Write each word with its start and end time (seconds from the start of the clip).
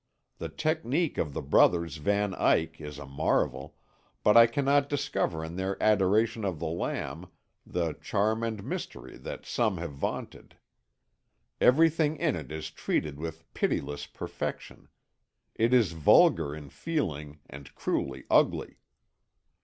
The 0.39 0.49
technique 0.49 1.19
of 1.19 1.35
the 1.35 1.43
brothers 1.43 1.97
Van 1.97 2.33
Eyck 2.33 2.81
is 2.81 2.97
a 2.97 3.05
marvel, 3.05 3.75
but 4.23 4.35
I 4.35 4.47
cannot 4.47 4.89
discover 4.89 5.45
in 5.45 5.57
their 5.57 5.77
Adoration 5.79 6.43
of 6.43 6.57
the 6.57 6.65
Lamb 6.65 7.27
the 7.67 7.93
charm 7.93 8.41
and 8.41 8.63
mystery 8.63 9.15
that 9.17 9.45
some 9.45 9.77
have 9.77 9.91
vaunted. 9.93 10.57
Everything 11.59 12.15
in 12.15 12.35
it 12.35 12.51
is 12.51 12.71
treated 12.71 13.19
with 13.19 13.41
a 13.41 13.45
pitiless 13.53 14.07
perfection; 14.07 14.87
it 15.53 15.71
is 15.71 15.91
vulgar 15.91 16.55
in 16.55 16.71
feeling 16.71 17.37
and 17.47 17.75
cruelly 17.75 18.23
ugly. 18.31 18.77